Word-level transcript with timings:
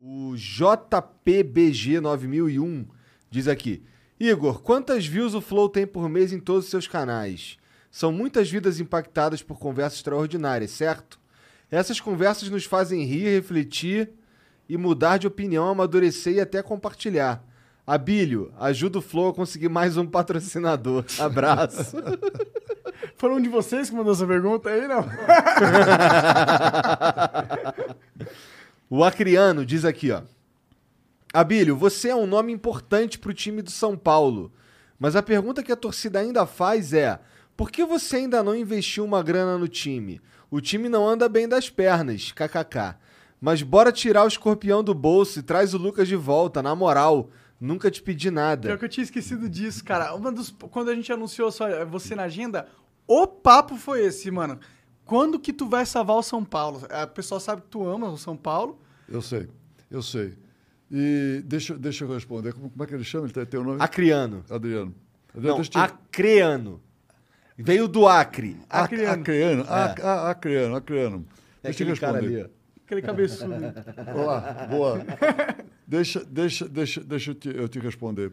O 0.00 0.34
JPBG9001 0.36 2.86
diz 3.28 3.48
aqui: 3.48 3.82
Igor, 4.18 4.62
quantas 4.62 5.04
views 5.04 5.34
o 5.34 5.40
Flow 5.40 5.68
tem 5.68 5.84
por 5.84 6.08
mês 6.08 6.32
em 6.32 6.38
todos 6.38 6.66
os 6.66 6.70
seus 6.70 6.86
canais? 6.86 7.58
São 7.90 8.12
muitas 8.12 8.48
vidas 8.48 8.78
impactadas 8.78 9.42
por 9.42 9.58
conversas 9.58 9.98
extraordinárias, 9.98 10.70
certo? 10.70 11.18
Essas 11.68 11.98
conversas 11.98 12.48
nos 12.48 12.64
fazem 12.64 13.02
rir, 13.02 13.28
refletir 13.28 14.12
e 14.68 14.76
mudar 14.76 15.16
de 15.16 15.26
opinião, 15.26 15.68
amadurecer 15.68 16.34
e 16.34 16.40
até 16.40 16.62
compartilhar. 16.62 17.42
Abílio, 17.84 18.52
ajuda 18.56 19.00
o 19.00 19.02
Flow 19.02 19.30
a 19.30 19.34
conseguir 19.34 19.68
mais 19.68 19.96
um 19.96 20.06
patrocinador. 20.06 21.04
Abraço. 21.18 21.96
Foi 23.16 23.30
um 23.30 23.40
de 23.40 23.48
vocês 23.48 23.90
que 23.90 23.96
mandou 23.96 24.12
essa 24.12 24.28
pergunta 24.28 24.68
aí, 24.68 24.86
não? 24.86 25.04
o 28.88 29.04
Acriano 29.04 29.64
diz 29.64 29.84
aqui, 29.84 30.10
ó. 30.10 30.22
Abílio, 31.32 31.76
você 31.76 32.08
é 32.08 32.16
um 32.16 32.26
nome 32.26 32.52
importante 32.52 33.18
para 33.18 33.30
o 33.30 33.34
time 33.34 33.60
do 33.60 33.70
São 33.70 33.96
Paulo. 33.96 34.52
Mas 34.98 35.14
a 35.14 35.22
pergunta 35.22 35.62
que 35.62 35.70
a 35.70 35.76
torcida 35.76 36.18
ainda 36.18 36.46
faz 36.46 36.92
é: 36.92 37.20
por 37.56 37.70
que 37.70 37.84
você 37.84 38.16
ainda 38.16 38.42
não 38.42 38.54
investiu 38.54 39.04
uma 39.04 39.22
grana 39.22 39.58
no 39.58 39.68
time? 39.68 40.20
O 40.50 40.60
time 40.60 40.88
não 40.88 41.06
anda 41.06 41.28
bem 41.28 41.46
das 41.46 41.68
pernas, 41.68 42.32
kkk. 42.32 42.96
Mas 43.40 43.62
bora 43.62 43.92
tirar 43.92 44.24
o 44.24 44.28
escorpião 44.28 44.82
do 44.82 44.94
bolso 44.94 45.38
e 45.38 45.42
traz 45.42 45.74
o 45.74 45.78
Lucas 45.78 46.08
de 46.08 46.16
volta, 46.16 46.62
na 46.62 46.74
moral. 46.74 47.30
Nunca 47.60 47.90
te 47.90 48.02
pedi 48.02 48.30
nada. 48.30 48.68
Pior 48.68 48.78
que 48.78 48.84
eu 48.84 48.88
tinha 48.88 49.04
esquecido 49.04 49.48
disso, 49.48 49.84
cara. 49.84 50.14
Uma 50.14 50.32
dos, 50.32 50.50
quando 50.70 50.90
a 50.90 50.94
gente 50.94 51.12
anunciou 51.12 51.50
sua, 51.52 51.84
você 51.84 52.14
na 52.14 52.24
agenda, 52.24 52.68
o 53.06 53.26
papo 53.26 53.76
foi 53.76 54.04
esse, 54.04 54.30
mano. 54.30 54.58
Quando 55.08 55.40
que 55.40 55.54
tu 55.54 55.66
vai 55.66 55.86
salvar 55.86 56.18
o 56.18 56.22
São 56.22 56.44
Paulo? 56.44 56.82
A 56.90 57.06
pessoa 57.06 57.40
sabe 57.40 57.62
que 57.62 57.68
tu 57.68 57.88
ama 57.88 58.10
o 58.10 58.18
São 58.18 58.36
Paulo. 58.36 58.78
Eu 59.08 59.22
sei, 59.22 59.48
eu 59.90 60.02
sei. 60.02 60.36
E 60.90 61.42
deixa, 61.46 61.78
deixa 61.78 62.04
eu 62.04 62.12
responder. 62.12 62.52
Como, 62.52 62.68
como 62.68 62.84
é 62.84 62.86
que 62.86 62.94
ele 62.94 63.04
chama? 63.04 63.24
Ele 63.24 63.32
tem, 63.32 63.46
tem 63.46 63.58
o 63.58 63.64
nome? 63.64 63.78
Acriano. 63.80 64.44
Adriano. 64.50 64.94
Adriano 65.34 65.62
Não, 65.74 65.82
Acreano. 65.82 66.82
Veio 67.56 67.88
do 67.88 68.06
Acre. 68.06 68.60
Acreano. 68.68 69.22
Acreano. 69.22 69.62
É. 69.62 70.30
Acreano, 70.30 70.76
Acreano. 70.76 71.26
É 71.62 71.70
aquele 71.70 71.96
cara 71.96 72.18
ali, 72.18 72.42
ó. 72.42 72.46
Aquele 72.84 73.00
cabeçudo. 73.00 73.54
Olá, 74.14 74.66
boa. 74.70 75.06
deixa, 75.86 76.22
deixa, 76.22 76.68
deixa, 76.68 77.02
deixa 77.02 77.30
eu 77.30 77.34
te, 77.34 77.48
eu 77.48 77.66
te 77.66 77.78
responder. 77.78 78.30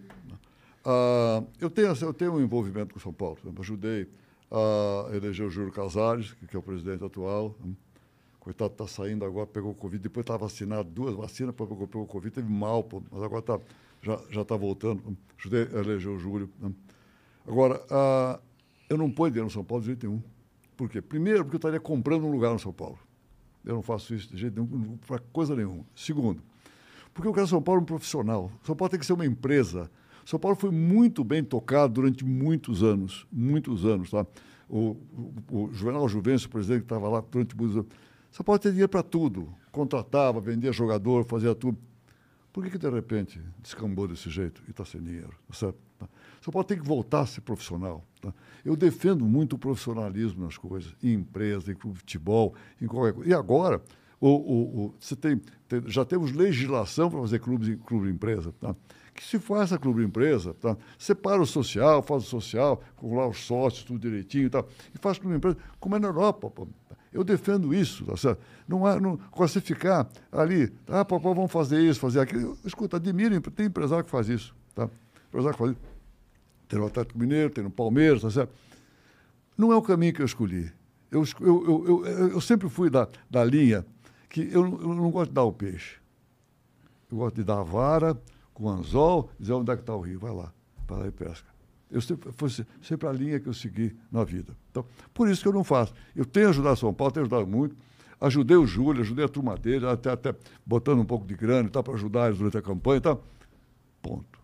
Uh, 0.86 1.48
eu, 1.58 1.70
tenho, 1.70 1.94
eu 2.02 2.14
tenho 2.14 2.34
um 2.34 2.42
envolvimento 2.42 2.94
com 2.94 3.00
São 3.00 3.14
Paulo. 3.14 3.38
Eu 3.45 3.54
ajudei 3.60 4.10
a 4.52 5.16
eleger 5.16 5.46
o 5.46 5.50
Júlio 5.50 5.72
Casares, 5.72 6.34
que 6.34 6.56
é 6.56 6.60
o 6.60 6.62
presidente 6.62 7.04
atual. 7.04 7.56
Coitado, 8.40 8.72
está 8.72 8.88
saindo 8.88 9.26
agora, 9.26 9.48
pegou 9.48 9.72
o 9.72 9.76
Covid. 9.76 10.02
Depois 10.02 10.24
estava 10.24 10.46
vacinado, 10.46 10.90
duas 10.90 11.16
vacinas, 11.16 11.56
pegou, 11.56 11.88
pegou 11.88 12.04
o 12.04 12.08
Covid, 12.08 12.36
teve 12.36 12.48
mal, 12.50 12.84
pô, 12.84 13.02
mas 13.12 13.23
agora 13.23 13.42
tá, 13.42 13.60
já 14.30 14.42
está 14.42 14.56
voltando. 14.56 15.18
Ajudei 15.40 15.68
a 15.73 15.80
eleger 15.80 16.12
o 16.12 16.20
Júlio. 16.20 16.50
Agora, 17.48 17.82
eu 18.88 18.98
não 18.98 19.10
ponho 19.10 19.32
dinheiro 19.32 19.46
no 19.46 19.52
São 19.52 19.64
Paulo 19.64 19.82
de 19.82 19.88
jeito 19.88 20.08
nenhum. 20.08 20.22
Por 20.78 20.90
quê? 20.90 21.02
Primeiro, 21.02 21.44
porque 21.44 21.56
eu 21.56 21.58
estaria 21.58 21.80
comprando 21.80 22.26
um 22.26 22.32
lugar 22.32 22.52
no 22.52 22.60
São 22.60 22.72
Paulo. 22.72 23.00
Eu 23.66 23.73
não 23.73 23.82
faço 23.82 24.14
isso 24.14 24.30
de 24.30 24.38
jeito 24.38 24.62
nenhum, 24.62 24.98
para 25.08 25.18
coisa 25.34 25.56
nenhuma. 25.56 25.84
Segundo, 25.96 26.44
porque 27.14 27.28
eu 27.28 27.34
quero 27.34 27.48
São 27.48 27.62
Paulo 27.62 27.82
um 27.82 27.86
profissional. 27.86 28.52
São 28.64 28.76
Paulo 28.76 28.92
tem 28.92 29.00
que 29.00 29.06
ser 29.06 29.14
uma 29.14 29.26
empresa. 29.26 29.90
São 30.26 30.40
Paulo 30.40 30.58
foi 30.58 30.72
muito 30.72 31.23
bem 31.23 31.44
tocado 31.44 31.94
durante 31.94 32.26
muitos 32.26 32.81
anos, 32.81 33.28
muitos 33.31 33.86
anos, 33.86 34.09
tá? 34.09 34.26
O, 34.67 34.98
o, 35.52 35.66
o 35.66 35.70
Juvenal 35.72 36.09
Juvencio, 36.09 36.48
o 36.48 36.52
presidente 36.52 36.80
que 36.80 36.86
estava 36.86 37.08
lá 37.08 37.23
durante 37.32 37.56
muitos 37.56 37.78
anos, 37.78 37.90
São 38.32 38.44
Paulo 38.44 38.58
tinha 38.59 38.72
dinheiro 38.72 38.90
para 38.90 39.04
tudo. 39.04 39.48
Contratava, 39.72 40.42
vendia 40.42 40.73
jogador, 40.73 41.23
fazia 41.26 41.54
tudo. 41.54 41.78
Por 42.52 42.64
que, 42.64 42.72
que 42.72 42.78
de 42.78 42.90
repente 42.90 43.40
descambou 43.62 44.08
desse 44.08 44.30
jeto 44.30 44.64
e 44.67 44.72
está 44.72 44.84
sem 44.84 45.02
dinheiro? 45.02 45.34
Tá 45.48 45.54
certo? 45.54 45.78
São 46.42 46.52
Paulo 46.52 46.67
tem 46.67 46.78
que 46.78 46.88
voltar 46.88 47.22
a 47.22 47.26
ser 47.26 47.42
profissional. 47.42 48.04
Tá? 48.22 48.34
Eu 48.64 48.76
defendo 48.76 49.26
muito 49.26 49.55
o 49.55 49.60
profissionalismo 49.60 50.44
nas 50.44 50.58
coisas, 50.58 50.95
em 51.04 51.14
empresa, 51.14 51.72
em 51.72 51.76
clube 51.76 51.95
de 51.95 51.99
futebol, 52.02 52.55
em 52.82 52.88
qualquer 52.88 53.14
coisa. 53.14 53.30
E 53.30 53.33
agora, 53.33 53.82
o, 54.20 54.30
o, 54.30 54.86
o 54.86 54.95
você 54.99 55.16
tem, 55.16 55.42
tem, 55.67 55.82
já 55.88 56.05
temos 56.05 56.32
legislação 56.32 57.10
para 57.10 57.20
fazer 57.20 57.39
clube, 57.39 57.78
clube 57.78 58.10
empresa. 58.10 58.54
Tá? 58.60 58.76
Que 59.15 59.23
se 59.23 59.39
faça 59.39 59.80
clube 59.80 60.03
empresa, 60.03 60.53
tá? 60.53 60.77
separa 60.99 61.42
o 61.42 61.45
social, 61.45 62.03
faz 62.03 62.23
o 62.23 62.27
social, 62.27 62.83
com 62.98 63.15
lá 63.15 63.27
os 63.27 63.39
sócios, 63.39 63.83
tudo 63.83 63.98
direitinho, 63.98 64.49
tá? 64.49 64.64
e 64.93 64.98
faz 64.99 65.17
clube 65.17 65.37
empresa, 65.37 65.58
como 65.80 65.95
é 65.95 65.99
na 65.99 66.09
Europa. 66.09 66.52
Pô. 66.52 66.67
Eu 67.11 67.23
defendo 67.23 67.73
isso, 67.73 68.05
tá 68.05 68.17
certo? 68.17 68.42
Não 68.67 68.86
há, 68.86 68.99
não, 68.99 69.17
você 69.33 69.61
ficar 69.61 70.08
ali, 70.30 70.71
ah, 70.87 71.05
papai, 71.05 71.33
vamos 71.33 71.52
fazer 71.52 71.80
isso, 71.80 71.99
fazer 71.99 72.20
aquilo. 72.20 72.58
Escuta, 72.64 72.98
admiro, 72.98 73.39
tem 73.52 73.67
empresário 73.67 74.04
que 74.04 74.11
faz 74.11 74.27
isso, 74.27 74.54
tá? 74.75 74.89
Empresário 75.30 75.58
que 75.58 75.64
faz 75.64 75.71
isso 75.71 75.95
tem 76.67 76.80
no 76.80 76.87
Atlético 76.87 77.20
Mineiro, 77.20 77.49
tem 77.49 77.64
no 77.64 77.70
Palmeiras, 77.70 78.21
tá 78.21 78.30
certo? 78.30 78.54
Não 79.58 79.71
é 79.71 79.75
o 79.75 79.81
caminho 79.81 80.14
que 80.14 80.21
eu 80.21 80.25
escolhi. 80.25 80.71
Eu, 81.09 81.23
eu, 81.39 81.86
eu, 81.87 82.05
eu, 82.30 82.42
sempre 82.42 82.67
fui 82.67 82.89
da, 82.89 83.08
da 83.30 83.43
linha 83.43 83.86
que 84.27 84.42
eu, 84.42 84.65
eu 84.65 84.95
não 84.95 85.09
gosto 85.11 85.30
de 85.30 85.36
dar 85.36 85.43
o 85.43 85.54
peixe. 85.54 85.98
Eu 87.09 87.17
gosto 87.17 87.36
de 87.36 87.43
dar 87.43 87.59
a 87.59 87.64
vara 87.64 88.20
com 88.55 88.70
anzol, 88.70 89.30
dizer 89.38 89.54
onde 89.54 89.71
é 89.71 89.76
que 89.76 89.83
está 89.83 89.93
o 89.93 90.02
rio, 90.02 90.17
vai 90.17 90.33
lá, 90.33 90.52
vai 90.88 90.99
lá 90.99 91.08
e 91.08 91.11
pesca. 91.11 91.48
Eu 91.92 92.02
sempre, 92.02 92.32
foi 92.32 92.49
sempre 92.82 93.08
a 93.08 93.11
linha 93.11 93.39
que 93.39 93.48
eu 93.48 93.54
segui 93.54 93.95
na 94.11 94.23
vida. 94.23 94.58
Então, 94.71 94.83
por 95.14 95.30
isso 95.30 95.43
que 95.43 95.48
eu 95.48 95.54
não 95.54 95.64
faço. 95.64 95.93
Eu 96.16 96.26
tenho 96.26 96.49
ajudado 96.49 96.77
São 96.77 96.93
Paulo, 96.93 97.14
tenho 97.14 97.26
ajudado 97.26 97.45
muito. 97.45 97.76
Ajudei 98.20 98.58
o 98.58 98.66
Júlio, 98.66 99.02
ajudei 99.02 99.26
a 99.26 99.30
turma 99.30 99.55
dele, 99.55 99.86
até, 99.86 100.10
até 100.10 100.33
botando 100.66 100.99
um 100.99 101.05
pouco 101.05 101.27
de 101.27 101.36
grana 101.36 101.70
tal, 101.70 101.83
para 101.83 101.93
ajudar 101.93 102.27
eles 102.27 102.39
durante 102.39 102.58
a 102.58 102.61
campanha 102.61 103.02
tal. 103.02 103.23
Ponto. 104.02 104.39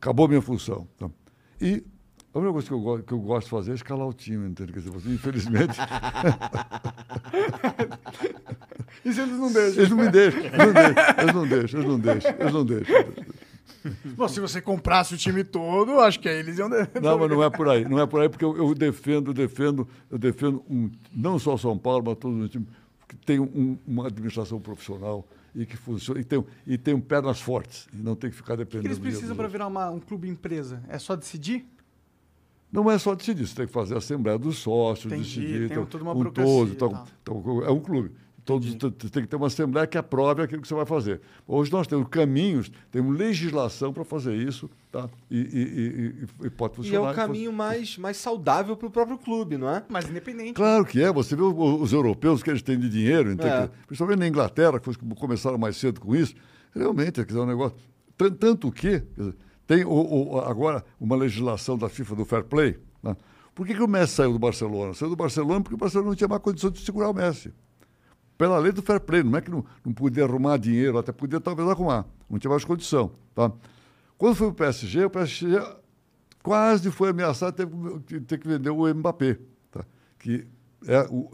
Acabou 0.00 0.26
a 0.26 0.28
minha 0.28 0.42
função. 0.42 0.86
Então, 0.96 1.12
e 1.60 1.84
a 2.32 2.38
única 2.38 2.52
coisa 2.52 2.68
que 2.68 2.74
eu, 2.74 3.02
que 3.02 3.12
eu 3.12 3.20
gosto 3.20 3.44
de 3.44 3.50
fazer 3.50 3.72
é 3.72 3.74
escalar 3.74 4.06
o 4.06 4.12
time, 4.12 4.48
entendeu? 4.48 4.74
Quer 4.74 4.80
dizer, 4.80 5.12
infelizmente. 5.12 5.78
Isso 9.04 9.20
eles 9.20 9.38
não 9.38 9.52
deixam. 9.52 9.78
Eles 9.78 9.90
não 9.90 9.96
me 9.96 10.10
deixam. 10.10 10.40
Eles 10.40 10.54
não 10.54 10.72
deixam, 10.72 11.20
eles 11.20 11.34
não 11.34 11.46
deixam, 11.48 11.80
eles 11.80 11.88
não 11.88 11.98
deixam. 11.98 12.30
Eles 12.38 12.52
não 12.52 12.64
deixam. 12.64 13.36
Bom, 14.16 14.28
se 14.28 14.40
você 14.40 14.60
comprasse 14.60 15.14
o 15.14 15.16
time 15.16 15.44
todo, 15.44 16.00
acho 16.00 16.18
que 16.18 16.28
aí 16.28 16.38
eles 16.38 16.58
iam. 16.58 16.68
Não, 16.68 17.18
mas 17.18 17.30
não 17.30 17.42
é 17.42 17.50
por 17.50 17.68
aí. 17.68 17.84
Não 17.84 18.00
é 18.00 18.06
por 18.06 18.20
aí, 18.20 18.28
porque 18.28 18.44
eu, 18.44 18.56
eu 18.56 18.74
defendo, 18.74 19.32
defendo, 19.32 19.86
eu 20.10 20.18
defendo 20.18 20.64
um, 20.68 20.90
não 21.12 21.38
só 21.38 21.56
São 21.56 21.78
Paulo, 21.78 22.02
mas 22.06 22.16
todo 22.16 22.36
o 22.36 22.48
time 22.48 22.66
que 23.08 23.16
tem 23.16 23.38
um, 23.38 23.78
uma 23.86 24.06
administração 24.06 24.60
profissional 24.60 25.26
e 25.54 25.64
que 25.64 25.76
funciona, 25.76 26.20
e 26.20 26.24
tem, 26.24 26.44
e 26.66 26.76
tem 26.76 26.94
um 26.94 27.00
pernas 27.00 27.40
fortes, 27.40 27.88
e 27.92 27.96
não 27.96 28.14
tem 28.14 28.30
que 28.30 28.36
ficar 28.36 28.56
dependendo. 28.56 28.80
O 28.80 28.82
que 28.82 28.88
eles 28.88 28.98
precisam 28.98 29.36
para 29.36 29.48
virar 29.48 29.66
uma, 29.68 29.90
um 29.90 30.00
clube 30.00 30.28
empresa? 30.28 30.82
É 30.88 30.98
só 30.98 31.16
decidir? 31.16 31.66
Não 32.70 32.90
é 32.90 32.98
só 32.98 33.14
decidir, 33.14 33.46
você 33.46 33.54
tem 33.54 33.66
que 33.66 33.72
fazer 33.72 33.94
a 33.94 33.98
assembleia 33.98 34.38
dos 34.38 34.58
sócios, 34.58 35.10
Entendi, 35.10 35.40
decidir. 35.40 35.68
Tem 35.68 35.78
então, 35.78 35.86
toda 35.86 36.04
uma 36.04 36.12
um 36.12 36.24
todo, 36.24 36.72
então, 36.72 37.04
então, 37.22 37.62
é 37.64 37.70
um 37.70 37.80
clube. 37.80 38.10
Todos 38.46 38.72
tem 38.76 39.24
que 39.24 39.26
ter 39.26 39.34
uma 39.34 39.48
assembleia 39.48 39.88
que 39.88 39.98
aprove 39.98 40.40
aquilo 40.40 40.62
que 40.62 40.68
você 40.68 40.74
vai 40.74 40.86
fazer. 40.86 41.20
Hoje 41.48 41.72
nós 41.72 41.88
temos 41.88 42.06
caminhos, 42.08 42.70
temos 42.92 43.18
legislação 43.18 43.92
para 43.92 44.04
fazer 44.04 44.36
isso, 44.36 44.70
tá? 44.92 45.10
E, 45.28 45.36
e, 45.36 46.44
e, 46.44 46.46
e, 46.46 46.50
pode 46.50 46.76
funcionar. 46.76 47.08
E 47.08 47.08
é 47.08 47.10
o 47.10 47.14
caminho 47.14 47.52
mais, 47.52 47.98
mais 47.98 48.16
saudável 48.16 48.76
para 48.76 48.86
o 48.86 48.90
próprio 48.90 49.18
clube, 49.18 49.58
não 49.58 49.68
é? 49.68 49.82
Mais 49.88 50.08
independente. 50.08 50.52
Claro 50.52 50.84
que 50.84 51.02
é. 51.02 51.12
Você 51.12 51.34
vê 51.34 51.42
os 51.42 51.92
europeus 51.92 52.40
que 52.40 52.48
eles 52.48 52.62
têm 52.62 52.78
de 52.78 52.88
dinheiro, 52.88 53.32
é. 53.42 53.68
principalmente 53.84 54.20
na 54.20 54.28
Inglaterra, 54.28 54.78
que 54.78 54.96
começaram 55.16 55.58
mais 55.58 55.76
cedo 55.76 56.00
com 56.00 56.14
isso, 56.14 56.36
realmente 56.72 57.20
é 57.20 57.40
um 57.40 57.46
negócio. 57.46 57.76
Tanto 58.38 58.70
que 58.70 59.02
tem 59.66 59.84
o, 59.84 59.90
o, 59.90 60.38
agora 60.38 60.84
uma 61.00 61.16
legislação 61.16 61.76
da 61.76 61.88
FIFA 61.88 62.14
do 62.14 62.24
fair 62.24 62.44
play. 62.44 62.78
Né? 63.02 63.16
Por 63.56 63.66
que, 63.66 63.74
que 63.74 63.82
o 63.82 63.88
Messi 63.88 64.14
saiu 64.14 64.32
do 64.32 64.38
Barcelona? 64.38 64.94
Saiu 64.94 65.10
do 65.10 65.16
Barcelona 65.16 65.60
porque 65.62 65.74
o 65.74 65.78
Barcelona 65.78 66.10
não 66.10 66.16
tinha 66.16 66.28
mais 66.28 66.40
condição 66.40 66.70
de 66.70 66.78
segurar 66.78 67.10
o 67.10 67.12
Messi 67.12 67.52
pela 68.36 68.58
lei 68.58 68.72
do 68.72 68.82
fair 68.82 69.00
play, 69.00 69.22
não 69.22 69.36
é 69.38 69.40
que 69.40 69.50
não, 69.50 69.64
não 69.84 69.92
podia 69.92 70.24
arrumar 70.24 70.56
dinheiro, 70.58 70.98
até 70.98 71.12
podia 71.12 71.40
talvez 71.40 71.68
arrumar, 71.68 72.06
não 72.28 72.38
tinha 72.38 72.50
mais 72.50 72.64
condição. 72.64 73.10
Tá? 73.34 73.50
Quando 74.18 74.34
foi 74.34 74.48
o 74.48 74.52
PSG, 74.52 75.04
o 75.04 75.10
PSG 75.10 75.62
quase 76.42 76.90
foi 76.90 77.10
ameaçado 77.10 77.56
de 77.56 78.00
ter, 78.00 78.20
ter 78.20 78.38
que 78.38 78.46
vender 78.46 78.70
o 78.70 78.86
Mbappé, 78.94 79.38
tá? 79.70 79.84
que 80.18 80.46
é 80.86 81.00
o, 81.10 81.30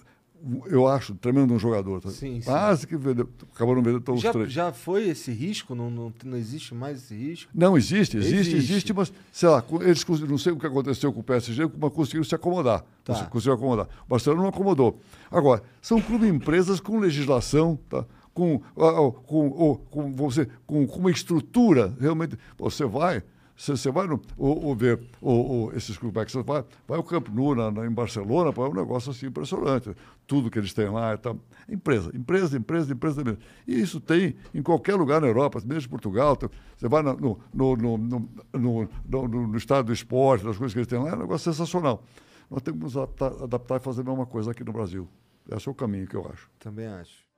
eu 0.67 0.87
acho, 0.89 1.15
tremendo 1.15 1.55
um 1.55 1.59
jogador. 1.59 2.01
Tá? 2.01 2.11
Sim, 2.11 2.41
sim. 2.41 2.45
Quase 2.45 2.87
que 2.87 2.97
vendeu, 2.97 3.29
acabou 3.55 3.75
não 3.75 3.83
vendendo 3.83 4.03
todos 4.03 4.21
já, 4.21 4.31
os 4.31 4.33
três. 4.33 4.53
Já 4.53 4.73
foi 4.73 5.09
esse 5.09 5.31
risco? 5.31 5.75
Não, 5.75 5.91
não, 5.91 6.13
não 6.25 6.37
existe 6.37 6.75
mais 6.75 6.99
esse 6.99 7.15
risco? 7.15 7.51
Não, 7.55 7.77
existe, 7.77 8.17
existe, 8.17 8.37
existe, 8.37 8.57
existe, 8.57 8.93
mas, 8.93 9.13
sei 9.31 9.49
lá, 9.49 9.65
eles 9.81 10.05
não 10.29 10.39
sei 10.39 10.53
o 10.53 10.57
que 10.57 10.67
aconteceu 10.67 11.13
com 11.13 11.21
o 11.21 11.25
PSG, 11.25 11.71
mas 11.79 11.93
conseguiram 11.93 12.25
se 12.25 12.35
acomodar. 12.35 12.85
Tá. 13.05 13.25
Conseguiram 13.27 13.57
acomodar. 13.57 13.89
O 14.05 14.09
Barcelona 14.09 14.43
não 14.43 14.49
acomodou. 14.49 14.99
Agora, 15.31 15.63
são 15.81 16.01
clube 16.01 16.27
empresas 16.27 16.81
com 16.81 16.99
legislação, 16.99 17.79
tá? 17.89 18.05
com, 18.35 18.61
com, 18.75 19.13
com, 19.13 19.77
com, 19.91 20.13
você, 20.13 20.49
com, 20.67 20.87
com 20.87 20.99
uma 20.99 21.11
estrutura, 21.11 21.95
realmente. 22.01 22.39
Você 22.59 22.85
vai, 22.85 23.23
Você, 23.63 23.77
você 23.77 23.93
vai 23.93 24.09
no, 24.09 24.21
o, 24.37 24.75
ver 24.75 25.01
o, 25.21 25.71
esses 25.73 25.97
clubes, 25.97 26.33
você 26.33 26.43
vai, 26.43 26.65
vai 26.89 26.99
ao 26.99 27.05
Camp 27.05 27.29
Nou 27.29 27.55
na, 27.55 27.71
na, 27.71 27.87
em 27.87 27.93
Barcelona, 27.93 28.53
é 28.57 28.61
um 28.61 28.75
negócio 28.75 29.13
assim 29.13 29.27
impressionante. 29.27 29.95
Tudo 30.27 30.51
que 30.51 30.59
eles 30.59 30.75
têm 30.75 30.89
lá 30.89 31.15
e 31.15 31.19
tal. 31.19 31.39
Empresa, 31.69 32.11
empresa, 32.13 32.57
empresa, 32.57 32.93
empresa 32.93 33.23
mesmo. 33.23 33.39
E 33.65 33.81
isso 33.81 34.01
tem 34.01 34.35
em 34.53 34.63
qualquer 34.65 34.97
lugar 34.97 35.21
na 35.21 35.29
Europa, 35.29 35.63
mesmo 35.65 35.87
em 35.87 35.91
Portugal. 35.91 36.37
Você 36.77 36.89
vai 36.89 37.05
no, 37.05 37.15
no, 37.15 37.39
no, 37.55 37.99
no, 37.99 38.29
no, 38.53 39.47
no 39.47 39.57
estado 39.57 39.87
do 39.87 39.93
esporte, 39.93 40.45
das 40.45 40.59
coisas 40.59 40.73
que 40.73 40.81
eles 40.81 40.89
têm 40.89 40.99
lá, 40.99 41.11
é 41.11 41.15
um 41.15 41.21
negócio 41.21 41.53
sensacional. 41.53 42.03
Nós 42.51 42.63
temos 42.63 42.81
que 42.81 42.85
nos 42.85 42.97
adaptar, 42.97 43.45
adaptar 43.45 43.77
e 43.77 43.81
fazer 43.81 44.01
a 44.01 44.05
mesma 44.05 44.27
coisa 44.27 44.51
aqui 44.51 44.65
no 44.65 44.73
Brasil. 44.73 45.09
Esse 45.49 45.69
é 45.69 45.71
o 45.71 45.75
caminho 45.75 46.09
que 46.09 46.17
eu 46.17 46.29
acho. 46.29 46.51
Também 46.59 46.89
acho. 46.89 47.32